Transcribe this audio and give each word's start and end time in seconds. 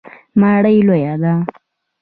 ماڼۍ 0.39 0.77
لویه 0.87 1.13
ده. 1.21 1.33